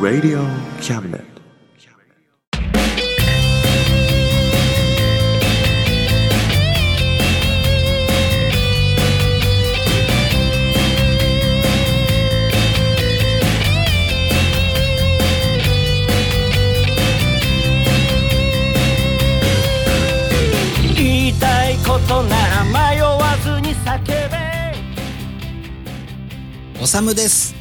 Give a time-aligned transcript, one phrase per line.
[0.00, 0.42] Radio
[0.80, 1.39] Cabinet.
[27.00, 27.54] むです。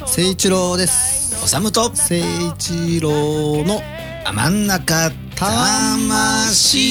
[0.00, 1.44] 誠一郎です。
[1.44, 1.90] おさむと。
[1.90, 3.82] 誠一郎の
[4.24, 6.88] あ真ん中魂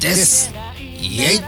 [0.00, 0.52] です。
[0.80, 1.40] イエイ。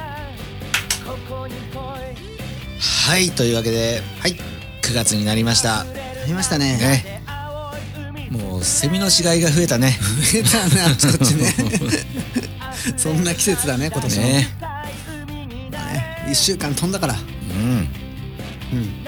[3.08, 4.36] はいというわけではい。
[4.82, 5.80] 9月になりました。
[5.80, 5.86] あ
[6.26, 6.78] りましたね。
[6.78, 7.22] ね。
[8.30, 9.98] もうセミの死骸が増えたね。
[10.32, 11.52] 増えたねあっちこっちね。
[12.96, 14.63] そんな季節だね今年もね
[16.26, 17.14] ね一週間飛んだから。
[17.14, 17.88] うん。
[18.72, 19.04] うん。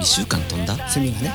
[0.00, 0.88] 1週間飛んだ？
[0.88, 1.32] セミがね。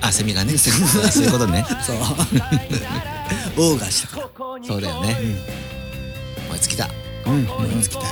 [0.00, 0.56] あセミがね。
[0.58, 1.64] そういうことね。
[1.82, 1.96] そう。
[3.56, 4.08] オーガした。
[4.08, 4.28] から
[4.66, 5.16] そうだよね、
[6.48, 6.88] 燃え尽きた。
[7.26, 7.44] うん。
[7.44, 8.04] 燃え尽きたよ。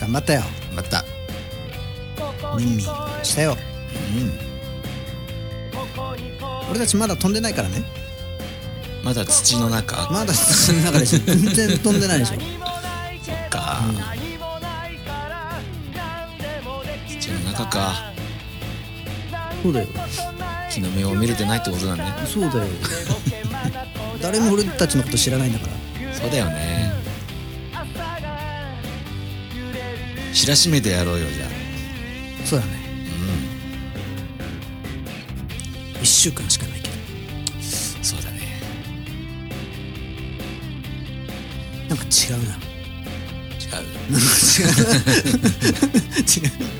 [0.00, 0.42] 頑張ったよ。
[0.74, 1.04] また
[2.56, 2.86] ミンミン
[3.22, 3.56] したよ。
[4.14, 4.32] うん。
[6.70, 7.82] 俺たちまだ飛んでないからね。
[9.02, 10.08] まだ土の中？
[10.10, 11.18] まだ土の中でしょ。
[11.20, 12.36] 全然飛んでないでしょ。
[13.50, 14.29] か、土の
[17.70, 18.12] か。
[19.62, 19.86] そうだよ。
[20.68, 22.12] 日の目を見れてないってことだね。
[22.26, 22.64] そうだよ。
[24.20, 25.72] 誰も俺たちのこと知らないんだから。
[26.12, 26.92] そうだよね。
[30.32, 31.48] 知らしめてやろうよじゃあ。
[32.46, 32.80] そうだね。
[36.02, 36.94] 一週間しかないけど。
[38.02, 38.40] そうだね。
[41.88, 42.54] なんか違うな。
[43.60, 43.86] 違う。
[46.20, 46.50] 違う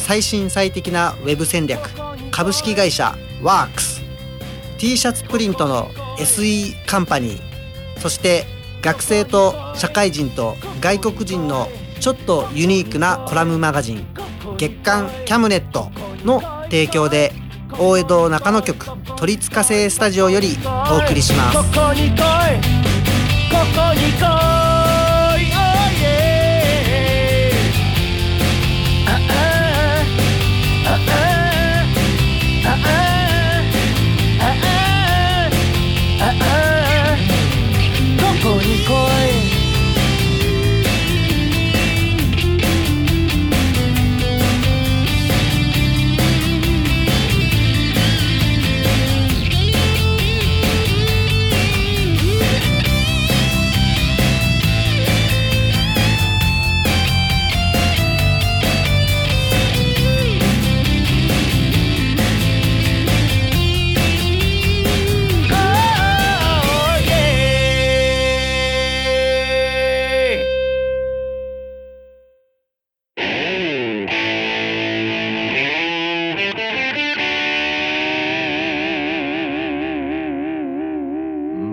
[0.00, 1.90] 最新最適なウェブ戦略
[2.30, 4.02] 株式会社ワークス。
[4.78, 8.00] t シャツプリントの SE カンパニー。
[8.00, 8.44] そして
[8.82, 11.68] 学生と社会人と外国人の
[12.00, 14.06] ちょっとユニークなコラムマガジン。
[14.56, 15.90] 月刊キャムネット
[16.24, 17.32] の提供で
[17.78, 18.86] 大江戸中野局
[19.16, 20.56] 鳥塚製スタジオより
[20.90, 21.58] お送りします。
[21.58, 21.94] ここ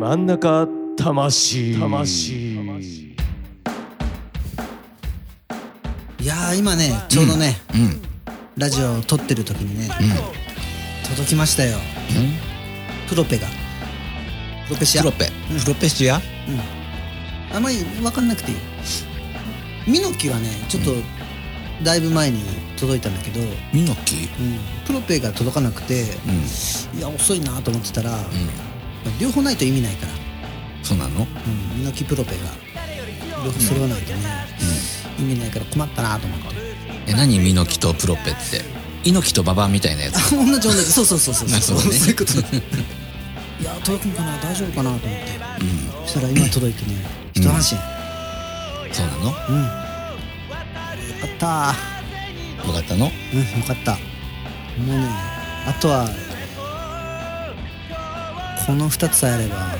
[0.07, 0.65] 真ん中
[0.95, 1.77] 魂。
[1.77, 2.53] 魂。
[6.21, 8.01] いやー今ねちょうどね、うん。
[8.55, 9.89] ラジオを撮ってる時にね、
[11.09, 11.77] 届きましたよ、
[13.09, 13.47] プロペが。
[14.69, 15.01] プロペシア。
[15.01, 15.29] プロペ。
[15.61, 16.21] プロペシア？
[17.53, 18.57] あんまり分かんなくていい。
[19.91, 20.93] ミノキはねちょっと
[21.83, 22.41] だいぶ前に
[22.77, 24.29] 届いたんだけど、うん、ミノキ？
[24.85, 26.03] プロペが届かなくて、
[26.93, 26.97] うん。
[26.97, 28.23] いや遅いなと思ってたら、うん
[29.19, 30.13] 両方ないと意味ないから、
[30.83, 31.21] そうなの？
[31.21, 32.37] うん、ミノキプロペが。
[33.45, 34.19] 両方揃わないとね、
[35.19, 36.47] 意味ないから困ったなと思って
[37.07, 37.39] え何？
[37.39, 38.61] ミノキとプロペって。
[39.03, 40.31] 猪木とババアみたいなやつ。
[40.35, 40.83] 同じ同じ。
[40.83, 41.77] そうそうそうそうあそう。
[41.77, 41.95] だね。
[41.95, 42.33] いうこと。
[43.59, 44.37] いや届くんかな？
[44.41, 45.39] 大丈夫かなと思って、
[46.05, 47.77] そしたら今届いてね一安心。
[48.91, 49.19] そうなの？
[49.21, 49.69] うん、よ
[51.21, 51.47] かった。
[52.67, 52.95] よかった。
[52.95, 53.91] のうんよかった。
[53.93, 53.97] も
[54.93, 55.07] うね
[55.67, 56.09] あとは
[58.67, 59.73] この2つさえあれば、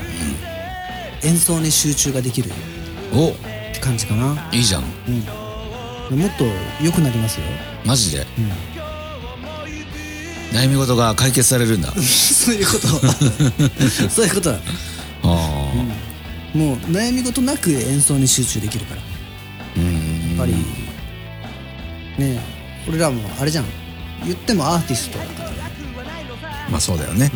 [1.22, 2.52] 演奏に集中ができるっ
[3.12, 3.32] お
[3.74, 4.48] て感じかな。
[4.50, 4.84] いいじゃん。
[6.10, 6.18] うん。
[6.18, 6.46] もっと
[6.82, 7.44] 良くなりますよ。
[7.84, 8.26] マジで？
[8.38, 8.50] うん。
[10.58, 11.92] 悩み事が解決されるんだ。
[12.00, 12.88] そういうこと。
[14.08, 14.56] そういうことだ。
[14.56, 14.60] あ
[15.22, 15.26] あ。
[16.56, 19.02] もう悩み事なく演奏に集中できるから。
[19.76, 20.28] うん。
[20.30, 20.52] やっぱり。
[20.52, 20.58] ね
[22.18, 22.40] え
[22.88, 23.66] 俺らもあれじゃん。
[24.24, 25.50] 言ってもアーティストだから。
[25.50, 25.56] ね、
[26.70, 27.30] まあそうだよね。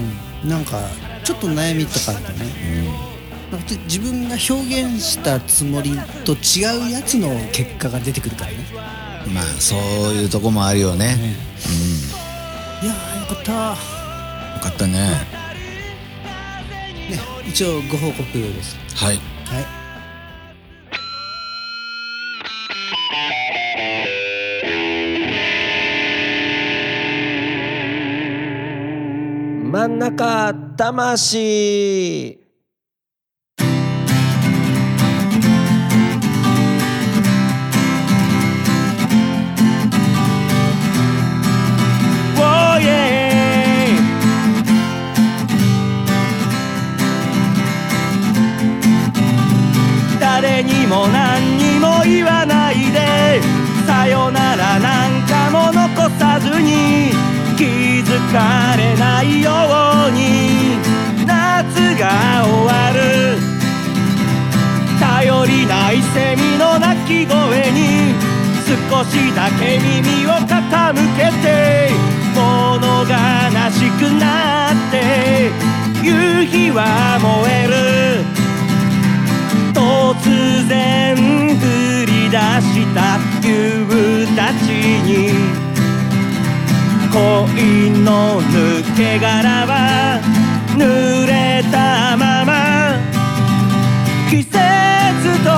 [0.44, 0.80] うん、なんか
[1.24, 3.12] ちょっと悩みとかあるとね。
[3.50, 5.92] なんか自分が表現したつもり
[6.24, 8.58] と違うやつの結果が出てくるからね。
[9.32, 9.78] まあそう
[10.14, 11.16] いうとこもあるよね。
[12.82, 13.52] いやーよかった。
[13.52, 13.76] よ
[14.62, 14.92] かったね。
[17.10, 18.76] ね一応ご報告です。
[18.96, 19.16] はい。
[19.46, 19.81] はい
[29.72, 32.38] 真ん中魂。
[50.20, 53.40] 誰にも何にも言わないで。
[53.86, 57.31] さよならなんかも残さずに。
[58.32, 59.52] かれないよ
[60.08, 60.78] うに。
[61.26, 63.36] 夏が終わる。
[64.98, 68.14] 頼りないセミの鳴き声に。
[68.64, 71.90] 少しだけ耳を傾けて。
[72.34, 73.12] 物悲
[73.70, 75.50] しくなって。
[76.02, 78.24] 夕日は燃える。
[79.74, 83.84] 突然降り出した夕
[84.26, 84.40] 立
[85.04, 85.61] に。
[87.12, 90.18] 恋の抜け殻は
[90.78, 92.96] 濡れたまま。
[94.30, 94.54] 季節
[95.44, 95.50] と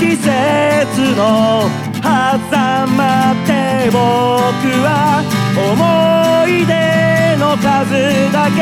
[0.00, 1.70] 季節の
[2.02, 4.02] 狭間で僕
[4.82, 5.22] は
[5.54, 8.58] 思い出の数だけ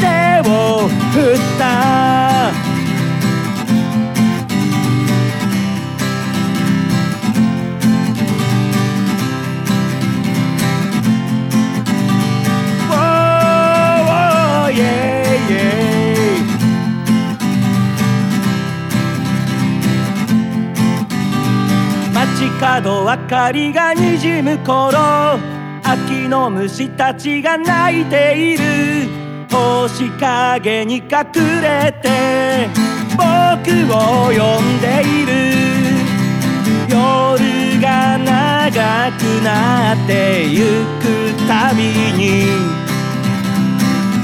[0.00, 0.02] 手
[0.48, 1.60] を振った
[22.60, 25.38] 「角明かりがにじむ頃
[25.84, 29.08] 秋の虫たちが鳴いている
[29.50, 31.02] 星影に隠
[31.60, 32.68] れて
[33.16, 33.22] 僕
[33.92, 35.32] を呼んでいる
[36.88, 41.82] 夜が長くなってゆくたび
[42.16, 42.46] に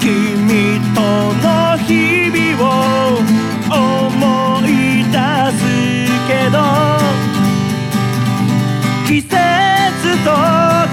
[0.01, 3.19] 君との日々を
[3.71, 5.17] 思い出
[5.53, 5.61] す
[6.27, 6.88] けど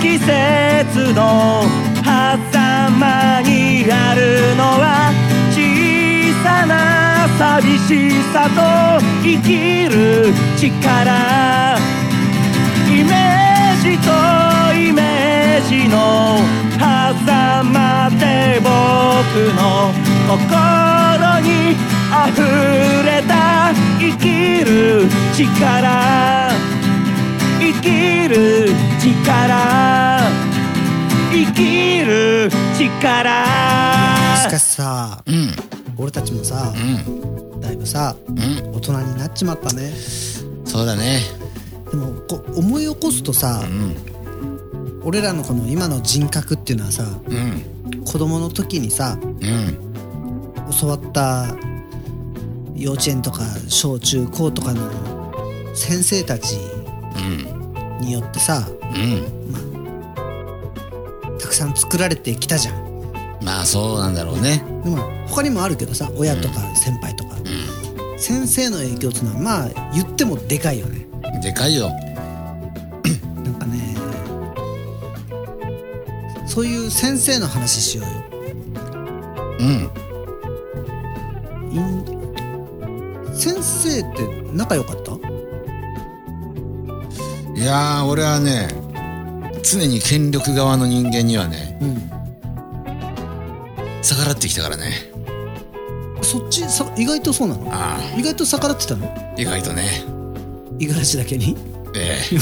[0.06, 1.64] 季節の
[2.04, 5.12] 狭間にあるのは
[5.50, 5.58] 小
[6.44, 11.76] さな寂しさと生きる力。
[12.88, 14.12] イメージと
[14.78, 16.38] イメージの
[16.78, 18.70] 狭間で僕
[19.58, 19.92] の
[20.30, 21.74] 心に
[22.30, 22.46] 溢
[23.04, 26.85] れた生きる力。
[27.86, 30.20] きる力。
[31.32, 33.46] 生きる力。
[34.42, 35.50] しかしさうん。
[35.98, 37.62] 俺たちもさうん。
[37.62, 38.38] だいぶさうん。
[38.76, 39.92] 大人になっちまったね。
[40.66, 41.20] そうだね。
[41.92, 43.96] でもこう思い起こすとさうん。
[45.04, 48.04] 俺らのこの今の人格っていうのはさうん。
[48.04, 49.78] 子供の時にさうん。
[50.82, 51.56] 教わった
[52.76, 54.90] 幼稚園とか小中高とかの
[55.76, 56.56] 先生たち
[57.16, 57.65] うん
[58.00, 59.24] によってさうん。
[61.40, 62.86] たくさん作られてきたじゃん。
[63.44, 64.64] まあそうなんだろうね。
[64.84, 64.98] でも
[65.28, 67.36] 他にもあるけどさ親とか先輩とか、
[68.18, 71.06] 先生の影響っていうのはまあ言ってもでかいよね。
[71.42, 71.90] でかいよ。
[73.44, 73.96] なんかね
[76.48, 78.12] そういう先生の話しようよ。
[79.60, 79.90] うん
[83.34, 84.24] 先生って
[84.54, 85.05] 仲良かった？
[87.66, 88.68] いやー俺はね
[89.64, 92.12] 常に権力側の人間にはねうん。
[94.04, 94.92] 逆らってきたからね。
[96.22, 97.68] そっちさ意外とそうなの？
[97.72, 99.08] あ意外と逆らってたの？
[99.08, 100.04] あ意外とね。
[100.78, 101.58] 五十嵐だけに？
[101.96, 102.36] ええ。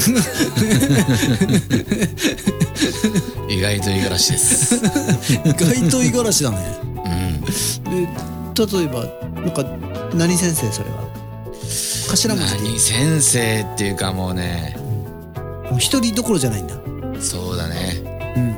[3.50, 4.74] 意外と五十嵐です。
[4.76, 6.58] 意外と五十嵐だね。
[6.84, 7.40] うん。
[7.40, 7.48] で
[8.02, 9.06] 例えば
[9.40, 9.64] なんか
[10.14, 11.02] 何先生それは？
[12.10, 12.60] 頭文字で。
[12.68, 14.83] 何先生っていうかもうね
[15.70, 16.74] もう一人どころじゃないんだ。
[17.20, 18.02] そうだね。
[18.36, 18.54] うん。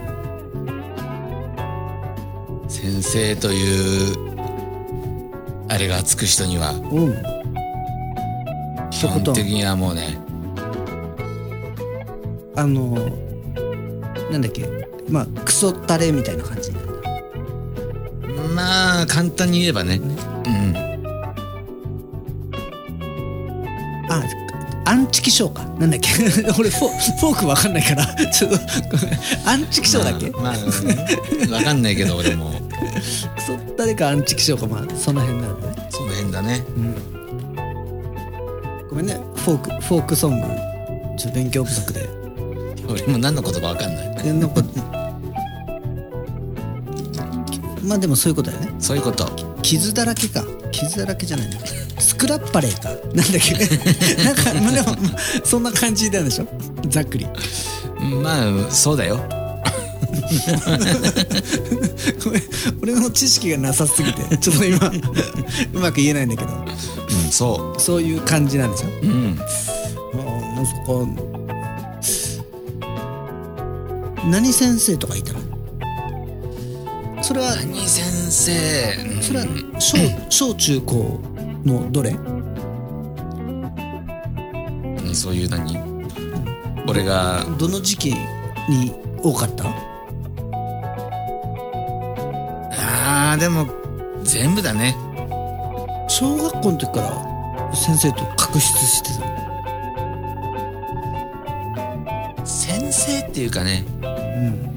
[2.68, 4.16] 先生という
[5.68, 7.22] あれがつく人にはうん。
[8.90, 10.18] 基本的にはもうね
[12.56, 12.96] あの
[14.30, 14.66] なんだっけ。
[15.08, 16.92] まあクソタレみたいな感じなんだ。
[18.54, 19.96] まあ簡単に言えばね。
[19.96, 20.85] うん
[24.86, 25.64] アンチ気象か。
[25.78, 26.10] なんだっけ？
[26.58, 26.88] 俺フォ
[27.20, 28.06] フォークわかんないから。
[28.32, 28.58] ちょっと
[29.44, 30.54] アンチ気象だっけ、まあ、まあ
[31.44, 31.52] うん。
[31.52, 32.52] わかんないけど俺も。
[33.36, 34.66] クソタレかアンチ気象か。
[34.66, 35.88] まあその辺なんだね。
[35.90, 36.62] その辺だね。
[38.88, 39.18] ごめんね。
[39.34, 40.46] フォークフォークソング。
[41.18, 42.08] ちょっと勉強不足で。
[42.88, 44.16] 俺も何の言葉わかんない。
[44.24, 44.62] えなんか
[47.82, 48.70] まあでもそういうことだよね。
[48.78, 49.28] そういうこと。
[49.62, 50.44] 傷だらけか
[50.76, 51.58] 傷だらけじゃないんだ
[51.98, 53.54] スクラッパレーかなんだっけ？
[54.24, 56.46] なんかまあでもまあそんな感じなんでしょ？
[56.88, 57.26] ざっくり。
[58.22, 59.18] まあそうだよ。
[62.82, 64.36] 俺の知識がなさすぎて。
[64.38, 64.88] ちょっと今
[65.72, 66.52] うまく言えないんだけど。
[66.52, 66.66] うん
[67.30, 68.86] そそういう感じなんでしょ？
[68.88, 69.38] ううん。
[69.40, 69.44] あ
[70.16, 71.06] あもうそこ
[74.30, 75.40] 何先生とかいたの？
[77.26, 78.52] それは何先生
[79.02, 79.46] うんそれは
[79.80, 79.96] 小
[80.30, 81.20] 小中高
[81.64, 82.10] のどれ？
[82.10, 82.14] う
[85.10, 85.76] んそういう何？
[86.86, 88.14] 俺がどの時期
[88.68, 89.64] に多かった？
[92.78, 93.66] あーでも
[94.22, 94.94] 全部だね。
[96.08, 97.10] 小学校の時から
[97.74, 99.26] 先生と確執してた
[102.46, 104.06] 先生っていうかねう
[104.50, 104.75] ん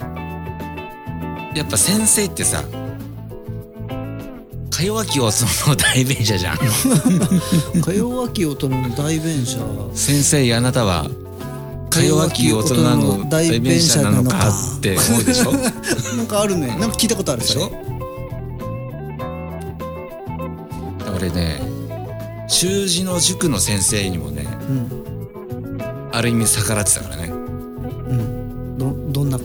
[1.55, 2.63] やっぱ先生ってさ
[4.71, 6.57] か弱き大人の代弁者じゃん。
[7.81, 9.57] か弱き大人の代弁者。
[9.93, 11.09] 先生あなたは
[11.89, 14.37] か弱き大人の代弁者なのか
[14.77, 15.51] って思うでしょ？
[16.15, 16.67] なんかあるね。
[16.79, 17.69] なんか聞いたことあるでしょ？
[21.17, 21.59] 俺ね
[22.47, 26.09] 習字の塾の先生にもねうん。
[26.13, 27.23] ある意味逆らってたからね。
[27.27, 28.77] うん。
[28.77, 29.37] どどんな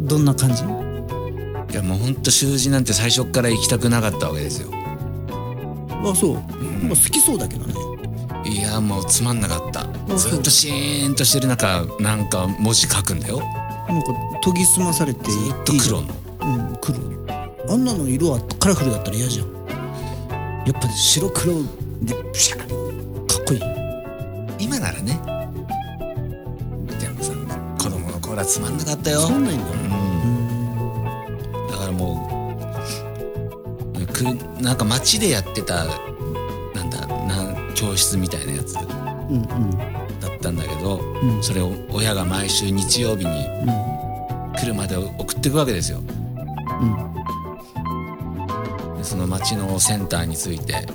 [0.00, 0.62] どんな感じ？
[0.62, 0.66] い
[1.78, 4.70] やもうほんと習字なんて最初っから行きたくなかったわけですよ。
[6.04, 6.42] あそう、なん。
[6.44, 7.74] か好きそうだけどね。
[8.44, 9.86] いやもうつまんなかった。
[10.16, 13.38] ずっとシーンとしてる中なんか文字書くんだよ。
[13.88, 14.08] なんか
[14.44, 16.08] 研ぎ澄まされてずっと黒の。
[16.42, 16.98] うん黒。
[17.70, 19.46] あんなの色はカラフルだったら嫌じゃん。
[20.66, 21.62] やっぱ白黒
[22.02, 22.68] でピシャッ。
[23.26, 23.60] かっこいい。
[24.64, 25.20] 今ならね。
[26.98, 27.32] でもさ
[27.78, 29.20] 子供の頃はつまんなかったよ。
[29.20, 29.76] つまんないんだう
[34.18, 35.86] くなんか街でやってた
[36.74, 38.74] なんだなん教室みたいなやつ。
[38.74, 38.84] だう
[39.32, 39.98] んうん
[40.38, 41.42] ったんだけど、うん。
[41.42, 43.48] それを親が毎週日曜日に
[44.58, 45.98] 車で送っていくわけですよ。
[45.98, 46.02] う
[46.84, 46.96] ん。
[48.96, 50.86] でその町のセンターについて、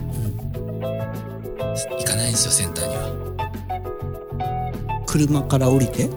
[1.97, 3.03] 行かないんですよセンターには。
[5.05, 6.09] 車から降りて？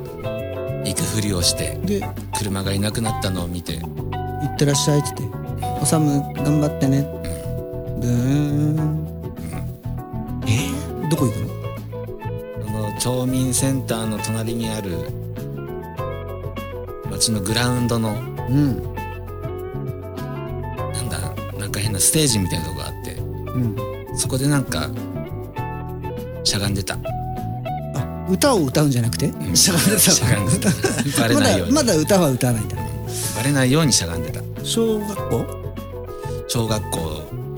[0.84, 2.00] 行くふりをしてで
[2.38, 3.80] 車がいなくなったのを見て。
[3.80, 5.36] 行ってらっしゃいって言って
[5.80, 7.02] 「おさむ頑張ってね」
[8.00, 9.06] ブーン。
[10.46, 10.48] え？
[11.06, 11.46] ーどこ行くの？
[12.66, 15.10] その町民センターの隣にある
[17.10, 18.14] 町のグラウンドの
[18.48, 18.82] うん。
[20.92, 21.18] なんだ
[21.58, 23.76] なんか変なステージみたいなとこがあってうん。
[24.16, 24.90] そこでなんか
[26.44, 26.94] しゃがんでた。
[26.94, 29.28] あ歌を歌うんじゃなくて？
[29.28, 29.56] ん。
[29.56, 29.98] しゃがんでた。
[29.98, 30.70] しゃがんでた。
[31.20, 31.74] バレまないように。
[31.74, 32.76] だまだ歌は歌わないんだ。
[33.36, 34.22] バレないようにしゃがん
[34.66, 35.46] 小学校？
[36.48, 36.98] 小学校。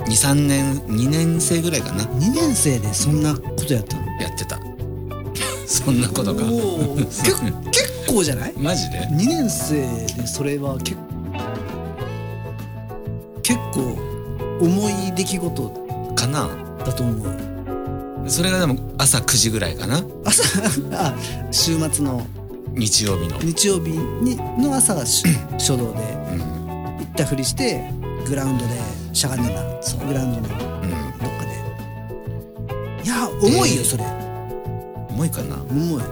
[0.05, 2.05] 23年2年生ぐらいかな。
[2.05, 4.03] 2年生でそんなことやったの？
[4.21, 4.59] やってた。
[5.67, 6.43] そんなことか。
[6.43, 7.23] 結
[7.73, 8.53] 結構じゃない？
[8.59, 9.81] マジで ?2 年生
[10.17, 10.97] でそれは結
[13.43, 13.97] 結構
[14.61, 15.71] 重い出来事
[16.15, 16.49] かな？
[16.85, 17.27] だと思う。
[18.27, 20.03] それがでも朝9時ぐらいかな。
[20.27, 20.43] 朝
[20.93, 21.15] あ
[21.50, 22.27] 週末の。
[22.75, 23.38] 日曜日の。
[23.41, 25.25] 日曜日にの朝がし
[25.59, 25.83] 初動で。
[26.33, 26.58] うん。
[26.58, 26.58] 行
[27.19, 27.83] ったふりして
[28.29, 28.79] グラウンドで
[29.13, 29.61] しゃがんでんだ
[30.07, 31.51] グラウンドのどっうんかで。
[33.05, 34.05] いや重いよそれ。
[35.11, 35.57] 重いかな？
[35.69, 36.03] 重い。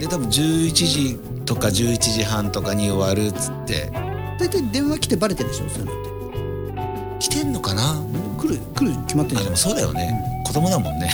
[0.00, 3.92] で多分11時とか11時半とかに終わるっつって。
[4.40, 7.28] 大体電話来てバレてるでしょそういうのって。
[7.28, 8.02] 来てんのかな？
[8.36, 9.42] 来る来る決まってるじゃん。
[9.42, 11.12] あでもそうだよね、子供だもんね。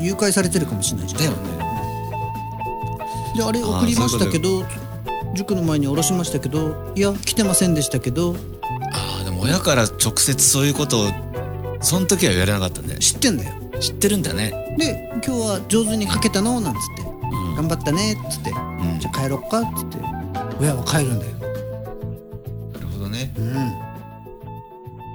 [0.00, 1.20] 誘拐されてるかもしれないじゃん。
[1.20, 1.38] だよね。
[3.36, 4.62] であれ送りましたけど
[5.34, 8.36] 塾の前に降ろしましたけどいや来てませんでしたけど。
[8.92, 11.06] ああでも親から直接そういうことを
[11.80, 13.54] その時は言われなかったんだよ知ってんだよ。
[13.80, 14.50] 知ってるんだね。
[14.78, 16.60] で今日は上手に書けたの？
[16.60, 17.02] なんつって。
[17.02, 17.54] うん。
[17.56, 18.12] 頑張ったね？
[18.14, 18.50] っつって。
[18.50, 18.52] う
[18.96, 18.98] ん。
[19.00, 19.60] じゃあ帰ろっか？
[19.60, 19.98] っつって。
[20.60, 21.32] 親は帰るんだよ。
[22.74, 23.34] なるほどね。
[23.36, 23.54] うん。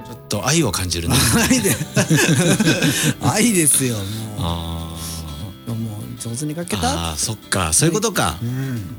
[0.06, 1.16] ちょっと愛を感じるね。
[1.50, 1.76] 愛で。
[3.22, 4.02] 愛ですよも
[4.40, 4.96] あ
[5.68, 7.12] うもう上手に書けーた？
[7.12, 7.72] あーそっか。
[7.74, 8.98] そういうことか、うん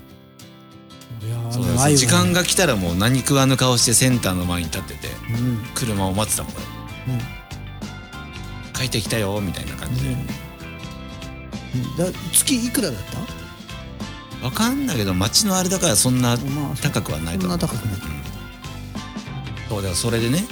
[1.50, 5.64] そう時間が来たらもう何食わぬ顔してセンターの前に立っててうん。
[5.74, 6.52] 車を待ってたもん
[7.06, 7.14] 俺。
[7.14, 8.72] うん。
[8.72, 12.12] 帰ってきたよみたいな感じで、うん。
[12.12, 13.02] だ月いくらだっ
[14.40, 14.44] た？
[14.46, 18.00] わかんないけど街のあれだからそんなまあ高くはないとそん思うな高くない。
[19.68, 20.44] そうだよそれでね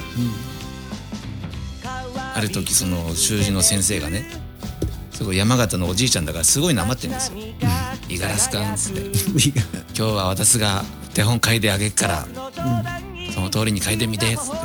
[2.35, 4.25] ある時その習字の先生がね
[5.11, 7.37] すごい山形のおじいちゃんだからすごいなまってるんですよ
[8.07, 9.01] 「五十嵐かん」っつって
[9.99, 12.25] 「今日は私が手本書いてあげっから、
[13.33, 14.57] その通りに書いてみて」っつって、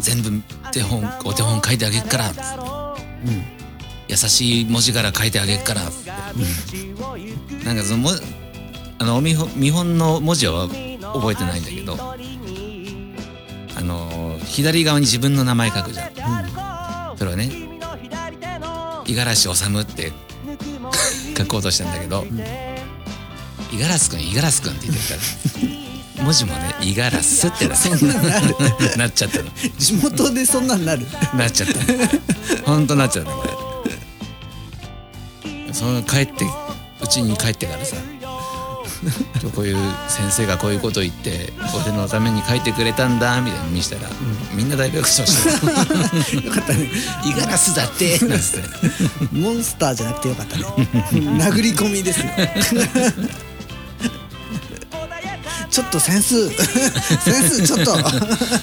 [0.00, 2.42] 全部手本お手本書いてあげっから」っつって、
[4.08, 8.10] 優しい文字から書いてあげっから」っつって、なんかそのも
[8.98, 10.68] あの見本見本の文字は
[11.14, 11.96] 覚えてないんだけど
[13.76, 17.50] あの左側に自分の名前書くじゃん、それはね
[19.06, 20.12] 五十嵐治って
[21.34, 22.26] 書こうとしたんだけど
[23.72, 25.20] 五十嵐くん五十嵐くんって言ってるか
[26.16, 26.20] ら。
[26.24, 27.74] 文字もね五十嵐ってな
[28.96, 29.50] なっちゃったの。
[29.78, 31.06] 地元でそんなんなる。
[31.34, 31.74] なっちゃった。
[32.66, 33.50] ほんとなっちゃったこれ。
[35.72, 36.44] その帰って
[37.00, 37.96] うちに帰ってからさ。
[39.54, 39.76] こういう
[40.08, 44.02] 先生がこういうこと言って俺のために書いてくれたんだみたいに見したら、
[44.52, 46.90] みんな大爆笑してよかったね。
[47.24, 48.68] 五十嵐だってなんつって。
[49.32, 50.64] モンスターじゃなくてよかったね。
[51.14, 52.26] 殴り込みですよ
[55.70, 56.50] ちょっとセンス。
[57.20, 57.96] センスちょっと。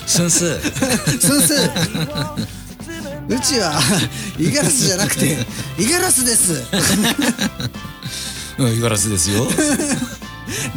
[0.06, 0.60] スンス。
[0.60, 1.54] センス。
[3.30, 3.80] うちは
[4.38, 5.46] 五十嵐じゃなくて
[5.78, 6.64] 五十嵐です。
[8.58, 9.48] うん五十嵐ですよ。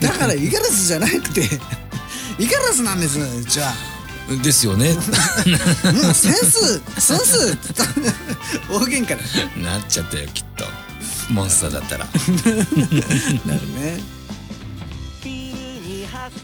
[0.00, 1.48] だから五十嵐じゃなくて
[2.38, 3.72] 五十嵐なんですうちは。
[4.42, 4.92] ですよね。
[4.94, 5.02] もう
[6.14, 7.56] センスセンス。
[8.68, 9.16] 大喧嘩だ。
[9.56, 10.64] なっちゃったよきっと。
[11.28, 12.06] モンスターだったら。
[13.46, 14.19] なるね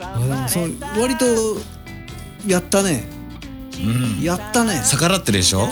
[0.01, 1.25] あでもそう割と
[2.47, 3.05] やったね。
[3.79, 4.23] うん。
[4.23, 4.83] やったね。
[4.85, 5.69] 逆らってるでしょ？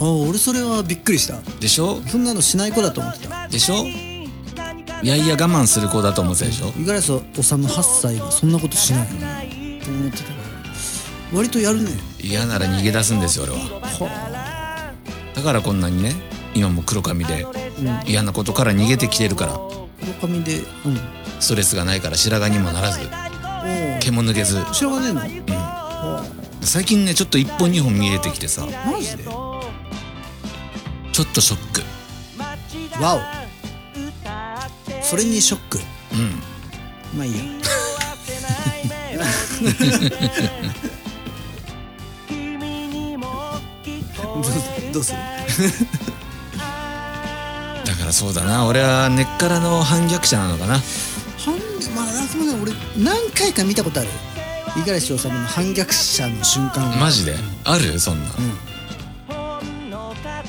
[0.00, 1.40] あ俺それはびっくりした。
[1.60, 2.00] でしょ？
[2.06, 3.48] そんなのしない子だと思ってた。
[3.48, 3.84] でしょ？
[5.00, 6.72] いやいや我慢する子だと思ってたでしょ？
[6.76, 9.08] 五十嵐治8歳はそんなことしない。
[9.08, 9.14] と
[9.90, 10.30] 思ってたか
[11.32, 11.36] ら。
[11.38, 11.90] 割とやるね。
[12.20, 14.92] 嫌なら逃げ出すんですよ俺は。
[15.34, 16.14] だからこんなにね
[16.54, 17.46] 今も黒髪で
[18.06, 19.52] 嫌なことから逃げてきてるから。
[20.00, 20.98] 黒髪でうん。
[21.40, 23.00] ストレスがないから白髪にもならず。
[23.00, 23.27] お
[24.00, 24.62] 毛も抜けず。
[24.72, 25.22] 知らねえの？
[26.62, 28.66] 最近ねちょっと1本2本見えてきてさ。
[28.86, 29.24] マジで？
[29.24, 29.62] ちょ
[31.22, 31.82] っとショック。
[33.02, 33.20] わお
[35.02, 35.78] それにショック。
[36.12, 36.40] うん。
[37.18, 37.40] まあいいや。
[44.22, 44.42] どう
[44.92, 45.18] どうする？
[47.84, 48.66] だからそうだな。
[48.66, 50.80] 俺は根っからの反逆者なのかな
[52.28, 54.08] 反まああくまで俺何回か見たことある。
[54.76, 57.34] 五十嵐治の反逆者の瞬間マジで？
[57.64, 57.98] ある？
[57.98, 58.30] そんな。
[58.30, 58.32] あ
[59.32, 59.38] る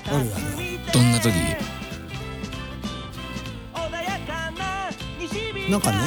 [0.06, 0.28] あるある。
[0.94, 1.34] どんな時？
[5.70, 5.98] なんかね、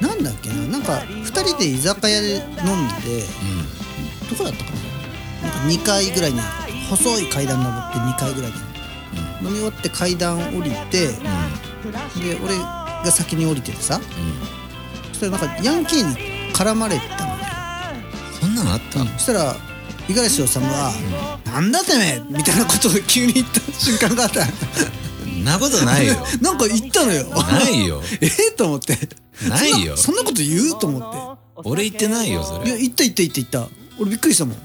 [0.00, 0.54] なんだっけな？
[0.68, 2.44] なんか2人で居酒屋で飲ん
[3.00, 3.24] で
[4.30, 4.70] どこだったか
[5.42, 5.48] な？
[5.50, 6.40] なんか2階ぐらいに
[6.90, 8.56] 細い階段登って2階ぐらいに、
[9.40, 11.16] 飲み終わって階段降りて、で
[12.44, 12.54] 俺
[13.04, 14.00] が先に降りててさ、
[15.08, 16.08] そしたらなんかヤンキー
[16.48, 17.30] に絡まれたの。
[17.32, 17.36] よ
[18.40, 19.56] そんなのあった、そしたら
[20.08, 20.92] 五十嵐治が
[21.44, 24.46] 「なんだてめえ!」みたいなことを急に言った瞬間があった。
[25.26, 26.14] んなことないよ。
[26.40, 27.26] なんか言ったのよ。
[27.28, 28.02] ないよ。
[28.20, 28.98] ええと思って。
[29.48, 29.96] ないよ。
[29.96, 31.38] そんなこと言うと思って。
[31.64, 32.68] 俺言ってないよそれ。
[32.68, 33.68] いや言った言った言った言った。
[33.98, 34.56] 俺びっくりしたもん。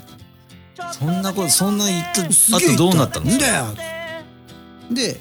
[1.00, 3.32] そんなことそんな言ったすげえあとどうなったの？
[3.32, 3.76] んだよ。
[4.92, 5.20] で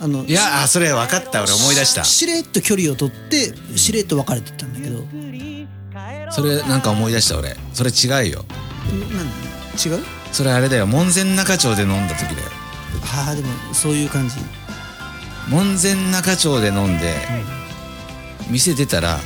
[0.00, 1.42] あのいやあそれ分かった。
[1.42, 2.02] 俺思い出した。
[2.02, 5.04] しれっと距離を取ってしれっと別れてったんだけど。
[6.32, 7.56] それなんか思い出した俺。
[7.72, 8.44] それ違うよ。
[8.90, 10.04] 何違う？
[10.32, 10.86] それあれだよ。
[10.86, 12.48] 門前仲町で飲んだ時だよ。
[13.14, 14.36] ああでもそういう感じ。
[15.48, 17.14] 門前仲町で飲んで、
[18.50, 19.20] 店出たら、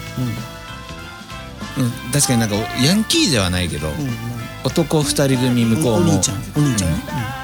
[1.79, 4.16] うん、確かになんかヤンキーではないけど、うんうん。
[4.64, 6.90] 男二人組向こうもお兄ちゃんお兄ちゃん。
[6.90, 6.99] ね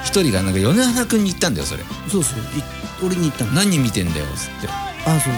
[0.05, 1.83] 一人がなんか米原君に言ったんだよそれ。
[1.83, 2.43] うんそうそうい
[3.03, 3.53] 俺に言ったの。
[3.53, 4.69] 何見てんだよっつって。
[5.07, 5.33] あそう。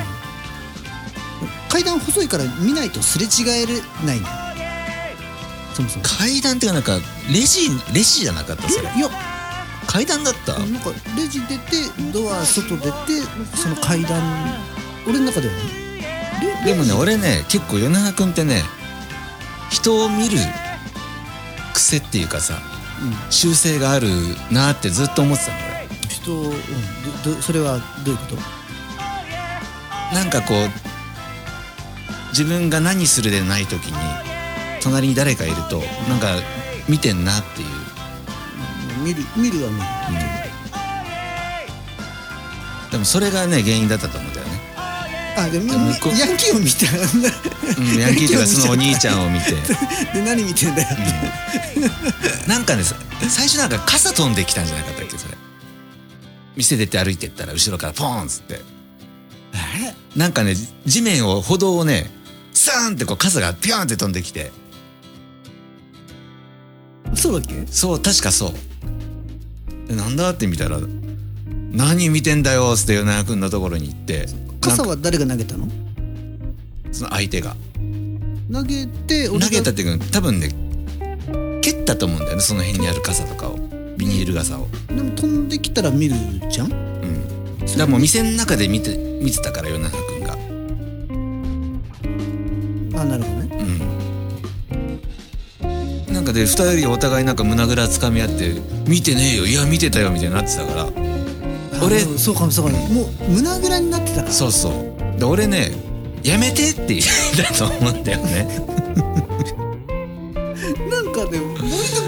[1.68, 3.28] 階段細いから見ないとすれ違
[3.62, 3.66] え
[4.06, 4.34] ないんだよ
[5.74, 6.04] そもそも。
[6.04, 8.68] 階段っていうかなんかレジレジじゃなかった？
[8.68, 8.88] それ。
[8.96, 9.08] いや。
[9.86, 10.58] 階段だった？
[10.58, 11.76] なんかレジ出て
[12.12, 12.90] ドア外出て
[13.56, 14.22] その階段。
[15.06, 15.60] 俺の中ではね。
[16.64, 18.62] レでもね俺ね結構米原君ってね
[19.70, 20.38] 人を見る
[21.74, 22.58] 癖っていうかさ
[23.02, 23.14] うん。
[23.30, 24.08] 習性がある
[24.50, 25.73] なってずっと思ってたの人
[26.32, 26.50] を、うん、
[27.22, 28.36] どどそれはどういうこと？
[30.12, 30.70] 俺なんかこう
[32.30, 33.96] 自分が何するでない時に
[34.82, 36.36] 隣に誰かいるとなんか
[36.88, 37.68] 見てんなっていう。
[39.02, 39.82] 見る見るは見る。
[42.90, 44.52] でもそれがね原因だったと思うんだよね、
[45.36, 45.94] あでもヤン
[46.36, 46.86] キーを見た
[47.76, 49.50] うん、ヤンキーとかそのお兄ちゃんを見て。
[50.12, 52.84] で何見てんだよって、なんかね
[53.28, 55.16] 最初なんか傘飛んできたんじゃなかったっけ？
[56.56, 58.60] 店出て歩いてったら後ろからポーンっつって。
[60.16, 60.54] なんかね
[60.86, 62.10] 地面を歩道をね
[62.52, 64.52] サーンってこう傘がピョーンって飛んできて。
[67.14, 67.66] そうだっけ？
[67.66, 69.88] そう確かそう。
[69.88, 70.78] でなんだって見たら
[71.72, 74.26] 「何見てんだよ」っつって米山君のところに行って。
[74.60, 75.68] 傘は誰が投げたの？
[76.90, 77.56] その相手が。
[78.52, 80.50] 投げて投げたっていうか多分ね
[81.60, 83.58] 蹴ったと思うんだよねその辺にある傘とかを
[83.96, 84.68] ビニール傘を。
[84.88, 86.14] でも飛んできたら見る
[86.50, 86.72] じゃん？
[86.72, 87.58] うん。
[87.58, 90.32] だからもう店の中で見て見てたから米山君が。
[93.00, 93.48] あなるほどね。
[96.08, 96.14] うん。
[96.14, 98.54] なんかで二人でお互いなんか胸ぐらつかみ合って
[98.86, 100.88] 「見てねえよいや見てたよ」みたいになってたから。
[101.84, 102.78] 俺あそうかもそうかも。
[102.88, 104.32] もう胸ぐらになってたから。
[104.32, 105.18] そうそう。
[105.18, 105.72] で俺ね
[106.22, 107.04] 「やめて」って言っ
[107.48, 108.48] たと思うんだよね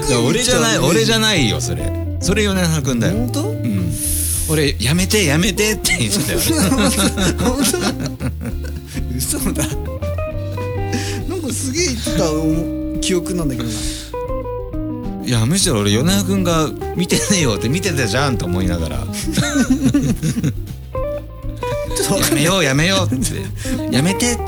[0.07, 1.91] いや俺じゃない俺じゃないよそれ。
[2.21, 3.13] それ米山君だよ。
[3.17, 3.49] 本当？
[3.49, 3.93] うん。
[4.49, 6.45] 俺「やめてやめて」って言ってたよね
[7.39, 7.77] 本当？
[9.17, 9.67] 嘘だ。
[11.27, 13.75] なんかすげえ言ってたお記憶なんだけどな。
[15.25, 18.95] いやむしろ俺米山君が「見てねえよ」って見てたじゃんと思いながら。
[18.97, 19.03] や
[22.33, 23.41] めようやめようって。
[23.93, 24.41] やめてって。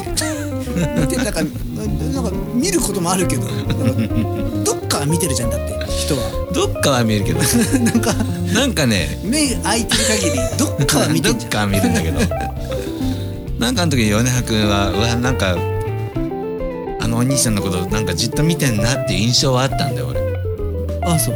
[1.01, 3.43] 見てなんかなんか見ることもあるけど。
[4.63, 6.49] どっかは見てるじゃんだって人は。
[6.53, 7.39] どっかは見えるけど。
[7.79, 8.13] なんか
[8.53, 11.49] なんかね目開いてる限りどっかは見てどんじゃん。
[11.49, 12.19] っかは見るんだけど。
[13.57, 15.57] なんかあの時米葉君はうわなんか
[17.01, 20.19] あのお兄ちゃんのことなんかじっと見てんなっていう印象はあったんだよ俺。
[21.03, 21.35] あそう。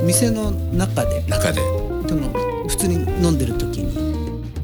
[0.00, 0.06] うん。
[0.06, 1.22] 店の中で？
[1.28, 1.60] 中で。
[2.06, 2.32] でも
[2.68, 3.92] 普通に飲んでる時に？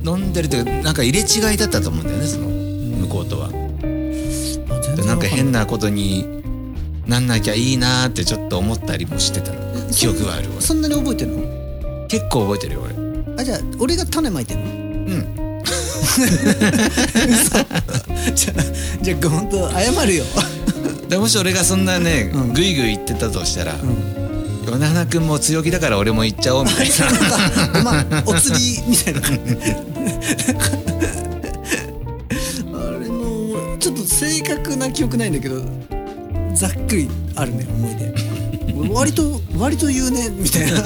[0.04, 3.48] 飲んでるってなんか入れ違いだったと思うんだよねその向こうとは。
[3.48, 3.50] あ
[4.80, 6.37] 全でなんか変ななことに
[7.08, 9.58] なんなきゃいいなーってちょっと思ったりもしてたの。
[9.90, 11.38] 記憶はあるそんなに覚えてるの？
[11.38, 12.94] 俺結構覚えてるよ俺。
[13.40, 14.70] あじゃあ俺が種まいてんの？
[15.14, 15.34] うん。
[18.34, 18.62] じゃあ
[19.02, 20.24] じゃあ本当謝るよ。
[21.08, 22.52] でもし俺がそんなねうん。
[22.52, 24.18] グイグイ言ってたとしたらうん
[24.66, 26.90] 米花君も強気だから俺も行っちゃおうみたい
[27.74, 27.80] な。
[27.82, 29.20] まあお釣りみたいな。
[29.22, 29.64] 感 じ
[32.74, 35.62] あれのちょっと正確な記憶ないんだけど
[36.58, 38.12] ざっくりあるね思い出。
[38.92, 40.78] 割と割と言うねみたいな。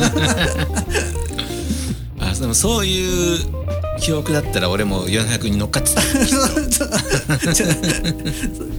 [2.29, 3.39] あでもそういう
[3.99, 6.03] 記憶だったら俺も米花君に乗っかってた。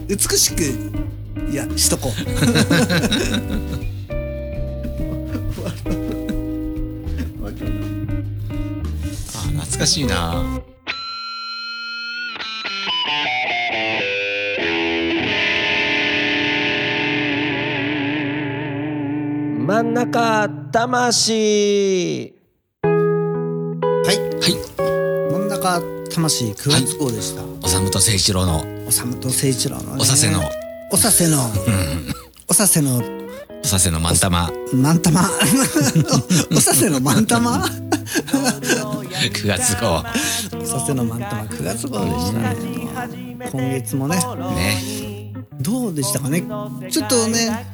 [0.08, 0.62] 美しく
[1.52, 2.14] いやしとこう。
[9.36, 10.62] あ懐かしいな
[19.84, 22.34] ん中魂。
[22.84, 24.18] はい。
[24.18, 25.32] はい。
[25.32, 28.64] 真ん中魂9月号でした、おさむと誠一郎の。
[28.88, 30.40] おさむと誠一郎の、ね、おさせの。
[30.92, 31.38] おさせの。
[32.48, 33.04] おさせの。
[33.64, 34.94] おさせの満玉マ。
[34.94, 35.22] ンタマ。
[36.52, 37.66] おさせのマンタマ。
[37.66, 40.04] 9 月号。
[40.62, 43.50] おさせのマンタマ9月号でしたね。
[43.52, 44.18] 今月もね。
[44.18, 45.13] ね
[45.64, 46.42] どうでしたかね？
[46.92, 47.66] ちょっとね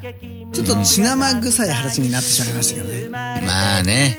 [0.54, 3.10] ちょっと血生臭い話になってしまいましたけどね。
[3.10, 4.18] まあね。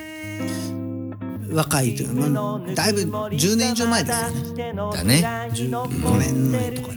[1.52, 4.72] 若いというか、まあ、だいぶ10年以上前ですよね。
[4.74, 5.48] だね。
[5.52, 6.94] 15年前とか。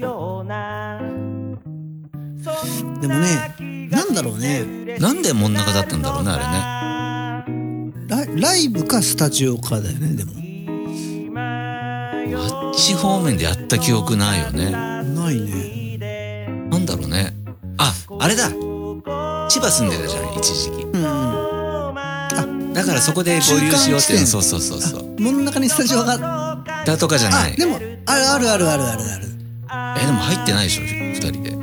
[3.01, 4.97] でもねなんだろうね。
[4.99, 7.45] なんで真ん中だったんだろうねあ
[8.07, 10.33] ライライブかスタジオかだよねでも。
[10.33, 10.67] れね
[12.36, 14.71] あっち方面でやった記憶ないよね。
[14.71, 15.72] ないね
[16.84, 17.34] なんだろうね。
[17.78, 18.50] ああれだ。
[19.50, 20.84] 千葉住んでたじゃん一時期。
[20.84, 22.74] うんうん。
[22.74, 24.28] だからそこで合流しようっていうの。
[24.28, 25.15] そうそうそうそう。
[25.19, 27.56] 真ん中にスタジオがあだとかじゃない。
[27.56, 29.04] でもあるあるあるあるある。
[29.04, 29.28] ある
[30.02, 31.52] えでも入ってないでしょ二人で。
[31.52, 31.54] え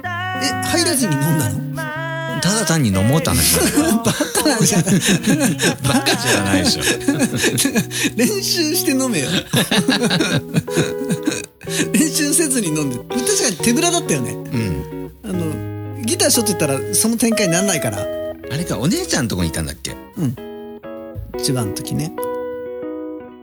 [0.65, 1.61] 入らずに飲んだの？
[2.41, 3.59] ただ単に飲もうって話
[4.03, 4.89] バカなんじゃんバ
[6.01, 6.83] カじゃないでしょ。
[8.17, 9.29] 練習して飲めよ。
[11.93, 12.10] 練
[12.81, 14.33] 飲んで確かに手ぶらだったよね。
[14.33, 15.12] うん。
[15.25, 17.99] あのギターしょってたらその展開にならないから。
[17.99, 19.95] あれかお姉ちゃんのとこにいたんだっけ？
[21.38, 22.12] 千葉の時ね。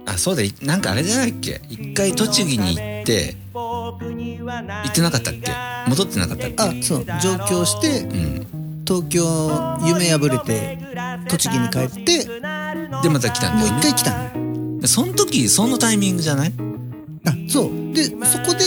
[0.06, 1.62] あそうだいなんかあれじゃないっけ？
[1.70, 3.98] 一回栃木に行って行
[4.88, 5.52] ってなかったっけ？
[5.88, 6.56] 戻ってなかったっけ？
[6.64, 7.06] あそう。
[7.06, 8.84] 上京してうん。
[8.86, 9.24] 東京
[9.86, 10.78] 夢破れて
[11.28, 13.90] 栃木に帰ってでまた来たんもうだよね。
[13.90, 16.54] 一回来たのその時そのタイミングじゃない？
[17.28, 17.72] あそう。
[17.94, 18.60] でそこで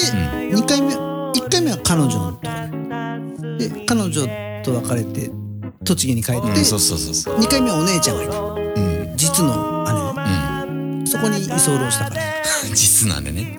[0.54, 2.38] 2回目1回目は彼女のと。
[2.38, 2.44] こ
[3.58, 4.12] でで彼女
[4.62, 5.30] と別れて
[5.84, 7.38] 栃木に帰って、うんそうそうそうそう。
[7.38, 9.12] 2回目はお姉ちゃんがいたうん。
[9.16, 9.86] 実のう
[10.70, 11.04] ん。
[11.04, 12.22] 姉そこに居候したから
[12.74, 13.56] 実なんでね、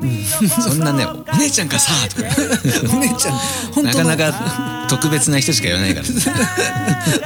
[0.61, 2.29] そんなねお姉ちゃんかさとか。
[2.95, 3.33] お姉ちゃん。
[3.73, 4.09] 本当の。
[4.09, 6.07] なかなか特別な人しか言わないから。
[6.07, 6.13] ね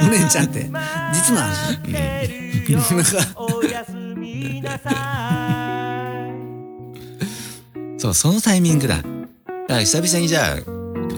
[0.00, 0.68] お姉ちゃんって
[1.12, 1.42] 実の
[1.86, 3.18] 姉、なんか
[8.06, 8.96] そうそのタイミングだ。
[8.96, 9.08] だか
[9.68, 10.56] ら久々にじゃ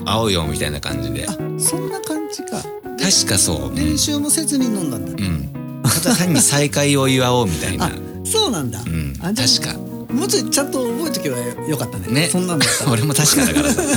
[0.07, 1.27] あ会おうよみたいな感じで。
[1.29, 2.62] あそんな感じか。
[2.98, 7.87] 確かそう、うん練習もせずに飲んだんだ、うん、ただ単に再会を祝おうみたいな。
[7.87, 7.90] あ
[8.24, 9.74] そうなんだ、うん確か。
[10.12, 11.37] もうちょいちゃんと覚えとけば
[11.68, 12.09] よかったね。
[12.09, 12.29] ね。
[12.29, 13.83] そんなんだ 俺も確かだからさ。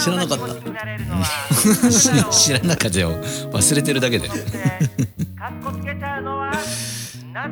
[0.00, 0.38] 知らなかっ
[1.82, 1.90] た。
[1.90, 3.12] し知らなかったよ。
[3.52, 4.28] 忘れてるだけで。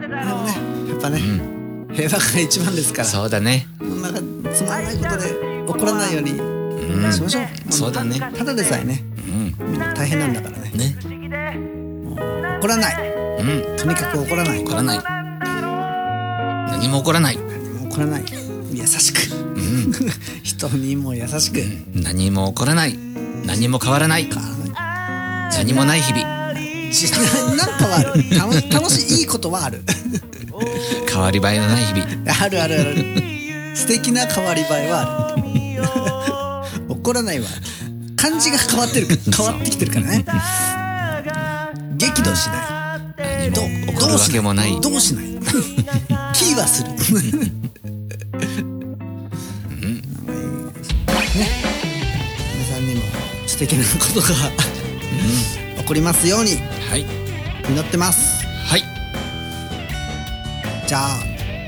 [0.01, 0.55] でもね
[0.91, 1.58] やっぱね、
[1.99, 3.09] 平和が一番ですから。
[3.09, 3.67] そうだね。
[3.81, 7.13] なんかつまらないことで怒らないようにうん。
[7.13, 8.21] しましょう、そうだね。
[8.21, 9.73] ただでさえねうん。
[9.73, 10.71] みんな大変なんだからね。
[10.77, 10.97] ね。
[12.61, 13.11] 怒らない。
[13.41, 13.77] うん。
[13.77, 14.63] とにかく怒らない。
[14.63, 15.01] 怒らない。
[16.71, 17.39] 何も起こらない。
[17.91, 18.25] 怒らない。
[18.73, 19.35] 優しく。
[19.35, 19.93] うん。
[20.45, 21.57] 人にも優しく、
[21.95, 22.97] 何も起こらない。
[23.45, 24.29] 何も変わらない。
[25.53, 26.21] 何もない日々。
[26.23, 26.28] じ
[27.57, 28.25] なんかはある。
[28.37, 29.83] 楽楽しいいいことはある。
[31.09, 32.07] 変わり映えのない日々。
[32.43, 32.95] あるあるある。
[33.77, 35.43] 素敵な変わり映えはある。
[36.89, 37.47] 怒らないわ
[38.17, 40.25] 感じが変わってる変わってきてるからね。
[41.97, 43.51] 激怒しない。
[43.51, 44.81] 何も起こるわけもない。
[44.81, 45.25] どうしない？
[46.35, 46.89] キーはする。
[46.91, 46.97] ね。
[52.55, 53.03] 皆さんにも
[53.47, 54.27] 素敵なことが
[55.79, 57.05] 起こりますようにはい。
[57.69, 58.47] 祈ってます。
[58.67, 58.83] はい。
[60.87, 61.19] じゃあ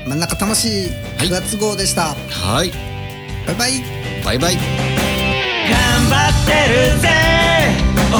[0.07, 1.27] 真ん中楽しいはい。
[1.27, 2.71] 9月号でした、はい。
[3.45, 3.71] バイバイ。
[4.25, 4.55] バイバイ。
[4.55, 4.63] 頑
[6.09, 7.09] 張ってるぜ。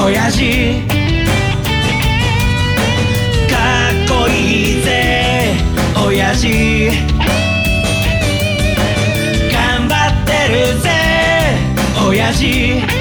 [0.06, 0.82] 親父。
[3.50, 5.56] かっこいいぜ。
[6.06, 6.92] 親父。
[9.52, 10.90] 頑張ってるぜ。
[12.08, 13.01] 親父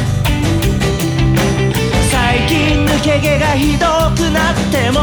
[3.03, 4.99] け毛がひどくなっても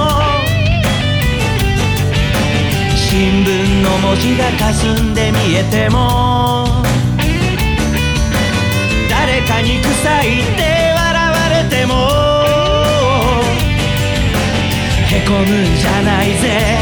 [2.95, 6.67] 新聞の文字が霞んで見えても
[9.11, 11.95] 誰かに臭いって笑われても
[15.11, 16.79] へこむんじゃないぜ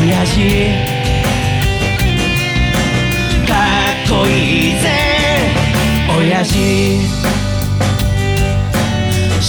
[0.00, 0.38] 親父。
[3.48, 3.54] か
[4.04, 4.86] っこいいぜ
[6.16, 7.37] 親父。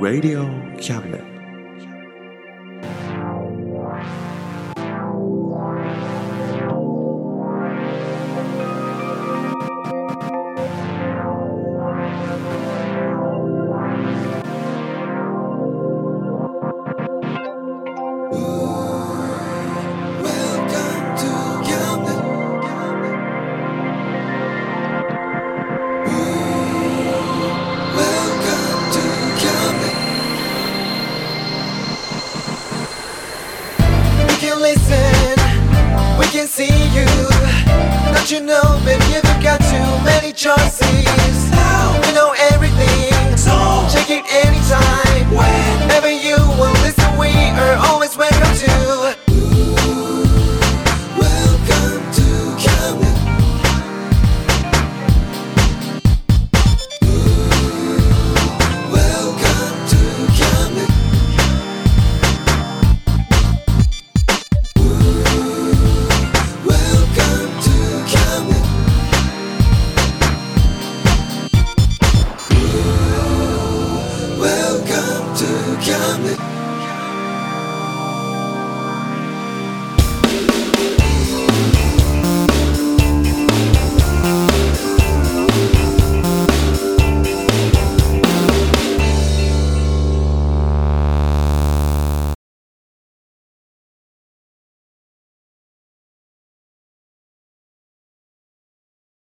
[0.00, 0.48] Radio
[0.80, 1.29] Cabinet.
[36.50, 37.06] See you.
[38.12, 41.19] Don't you know, baby, you've got too many choices.